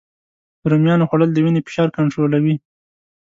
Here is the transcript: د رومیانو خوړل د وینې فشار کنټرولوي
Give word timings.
د 0.59 0.61
رومیانو 0.71 1.07
خوړل 1.09 1.29
د 1.33 1.37
وینې 1.45 1.61
فشار 1.67 1.89
کنټرولوي 1.97 2.55